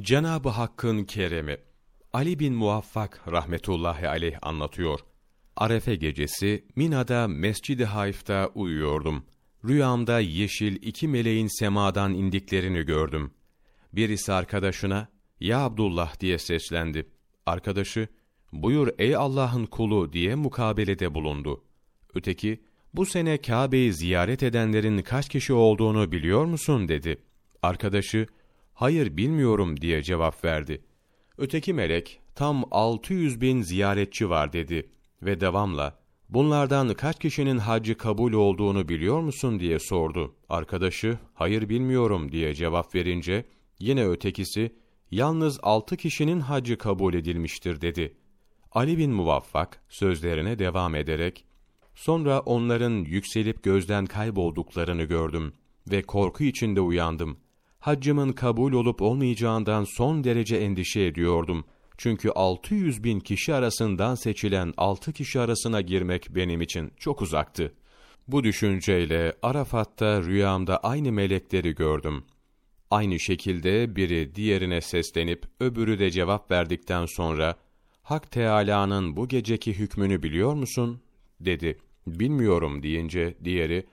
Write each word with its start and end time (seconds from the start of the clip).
Cenab-ı 0.00 0.48
Hakk'ın 0.48 1.04
keremi 1.04 1.56
Ali 2.12 2.38
bin 2.38 2.54
Muvaffak 2.54 3.32
rahmetullahi 3.32 4.08
aleyh 4.08 4.38
anlatıyor. 4.42 5.00
Arefe 5.56 5.94
gecesi 5.96 6.64
Mina'da 6.76 7.28
Mescid-i 7.28 7.84
Hayf'ta 7.84 8.50
uyuyordum. 8.54 9.24
Rüyamda 9.64 10.20
yeşil 10.20 10.76
iki 10.82 11.08
meleğin 11.08 11.58
semadan 11.58 12.14
indiklerini 12.14 12.82
gördüm. 12.82 13.30
Birisi 13.92 14.32
arkadaşına, 14.32 15.08
''Ya 15.40 15.60
Abdullah'' 15.60 16.20
diye 16.20 16.38
seslendi. 16.38 17.10
Arkadaşı, 17.46 18.08
''Buyur 18.52 18.88
ey 18.98 19.16
Allah'ın 19.16 19.66
kulu'' 19.66 20.12
diye 20.12 20.34
mukabelede 20.34 21.14
bulundu. 21.14 21.64
Öteki, 22.14 22.62
''Bu 22.94 23.06
sene 23.06 23.38
Kabe'yi 23.38 23.92
ziyaret 23.92 24.42
edenlerin 24.42 25.02
kaç 25.02 25.28
kişi 25.28 25.52
olduğunu 25.52 26.12
biliyor 26.12 26.44
musun?'' 26.44 26.88
dedi. 26.88 27.22
Arkadaşı, 27.62 28.26
''Hayır 28.76 29.16
bilmiyorum'' 29.16 29.80
diye 29.80 30.02
cevap 30.02 30.44
verdi. 30.44 30.84
Öteki 31.38 31.72
melek, 31.72 32.20
''Tam 32.34 32.64
600 32.70 33.40
bin 33.40 33.62
ziyaretçi 33.62 34.30
var'' 34.30 34.52
dedi 34.52 34.90
ve 35.22 35.40
devamla, 35.40 35.98
''Bunlardan 36.28 36.94
kaç 36.94 37.18
kişinin 37.18 37.58
hacı 37.58 37.98
kabul 37.98 38.32
olduğunu 38.32 38.88
biliyor 38.88 39.20
musun?'' 39.20 39.60
diye 39.60 39.78
sordu. 39.78 40.34
Arkadaşı, 40.48 41.18
''Hayır 41.34 41.68
bilmiyorum'' 41.68 42.32
diye 42.32 42.54
cevap 42.54 42.94
verince, 42.94 43.44
yine 43.78 44.08
ötekisi, 44.08 44.76
''Yalnız 45.10 45.58
altı 45.62 45.96
kişinin 45.96 46.40
hacı 46.40 46.78
kabul 46.78 47.14
edilmiştir'' 47.14 47.80
dedi. 47.80 48.16
Ali 48.72 48.98
bin 48.98 49.10
Muvaffak, 49.10 49.82
sözlerine 49.88 50.58
devam 50.58 50.94
ederek, 50.94 51.46
Sonra 51.96 52.40
onların 52.40 52.92
yükselip 52.92 53.62
gözden 53.62 54.06
kaybolduklarını 54.06 55.02
gördüm 55.02 55.52
ve 55.90 56.02
korku 56.02 56.44
içinde 56.44 56.80
uyandım. 56.80 57.38
Haccımın 57.78 58.32
kabul 58.32 58.72
olup 58.72 59.02
olmayacağından 59.02 59.84
son 59.84 60.24
derece 60.24 60.56
endişe 60.56 61.00
ediyordum. 61.00 61.64
Çünkü 61.98 62.30
600 62.30 63.04
bin 63.04 63.20
kişi 63.20 63.54
arasından 63.54 64.14
seçilen 64.14 64.74
6 64.76 65.12
kişi 65.12 65.40
arasına 65.40 65.80
girmek 65.80 66.34
benim 66.34 66.60
için 66.60 66.92
çok 66.96 67.22
uzaktı. 67.22 67.74
Bu 68.28 68.44
düşünceyle 68.44 69.32
Arafat'ta 69.42 70.22
rüyamda 70.22 70.78
aynı 70.78 71.12
melekleri 71.12 71.74
gördüm. 71.74 72.24
Aynı 72.90 73.20
şekilde 73.20 73.96
biri 73.96 74.34
diğerine 74.34 74.80
seslenip 74.80 75.44
öbürü 75.60 75.98
de 75.98 76.10
cevap 76.10 76.50
verdikten 76.50 77.06
sonra 77.06 77.56
Hak 78.02 78.30
Teâlâ'nın 78.30 79.16
bu 79.16 79.28
geceki 79.28 79.78
hükmünü 79.78 80.22
biliyor 80.22 80.54
musun? 80.54 81.00
dedi. 81.40 81.78
Bilmiyorum 82.06 82.82
deyince 82.82 83.34
diğeri, 83.44 83.86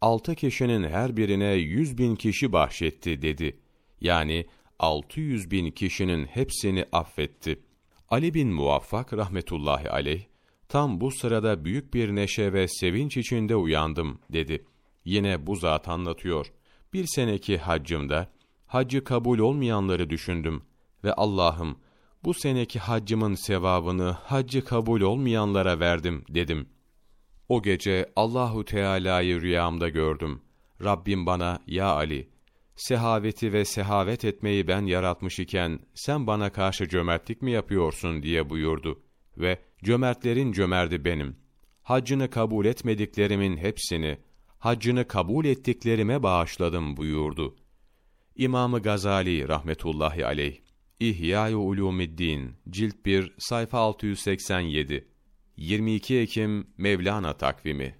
altı 0.00 0.34
kişinin 0.34 0.84
her 0.84 1.16
birine 1.16 1.52
yüz 1.52 1.98
bin 1.98 2.16
kişi 2.16 2.52
bahşetti 2.52 3.22
dedi. 3.22 3.60
Yani 4.00 4.46
altı 4.78 5.20
yüz 5.20 5.50
bin 5.50 5.70
kişinin 5.70 6.26
hepsini 6.26 6.84
affetti. 6.92 7.60
Ali 8.08 8.34
bin 8.34 8.48
Muvaffak 8.48 9.12
rahmetullahi 9.12 9.90
aleyh, 9.90 10.22
tam 10.68 11.00
bu 11.00 11.10
sırada 11.10 11.64
büyük 11.64 11.94
bir 11.94 12.14
neşe 12.14 12.52
ve 12.52 12.68
sevinç 12.68 13.16
içinde 13.16 13.56
uyandım 13.56 14.18
dedi. 14.32 14.64
Yine 15.04 15.46
bu 15.46 15.56
zat 15.56 15.88
anlatıyor. 15.88 16.52
Bir 16.92 17.06
seneki 17.06 17.58
haccımda, 17.58 18.30
haccı 18.66 19.04
kabul 19.04 19.38
olmayanları 19.38 20.10
düşündüm 20.10 20.62
ve 21.04 21.12
Allah'ım, 21.12 21.78
bu 22.24 22.34
seneki 22.34 22.78
haccımın 22.78 23.34
sevabını 23.34 24.10
haccı 24.10 24.64
kabul 24.64 25.00
olmayanlara 25.00 25.80
verdim 25.80 26.24
dedim.'' 26.28 26.79
O 27.50 27.62
gece 27.62 28.12
Allahu 28.16 28.64
Teala'yı 28.64 29.40
rüyamda 29.40 29.88
gördüm. 29.88 30.42
Rabbim 30.84 31.26
bana 31.26 31.62
ya 31.66 31.86
Ali 31.86 32.28
sehaveti 32.76 33.52
ve 33.52 33.64
sehavet 33.64 34.24
etmeyi 34.24 34.68
ben 34.68 34.86
yaratmış 34.86 35.38
iken 35.38 35.80
sen 35.94 36.26
bana 36.26 36.52
karşı 36.52 36.88
cömertlik 36.88 37.42
mi 37.42 37.50
yapıyorsun 37.50 38.22
diye 38.22 38.50
buyurdu 38.50 39.02
ve 39.38 39.58
cömertlerin 39.84 40.52
cömerdi 40.52 41.04
benim. 41.04 41.36
Haccını 41.82 42.30
kabul 42.30 42.66
etmediklerimin 42.66 43.56
hepsini 43.56 44.18
haccını 44.58 45.08
kabul 45.08 45.44
ettiklerime 45.44 46.22
bağışladım 46.22 46.96
buyurdu. 46.96 47.56
İmamı 48.36 48.82
Gazali 48.82 49.48
rahmetullahi 49.48 50.26
aleyh 50.26 50.58
İhya-i 51.00 51.56
Ulumiddin 51.56 52.56
cilt 52.70 53.06
1 53.06 53.34
sayfa 53.38 53.78
687 53.78 55.09
22 55.60 56.20
Ekim 56.22 56.66
Mevlana 56.78 57.32
takvimi 57.32 57.94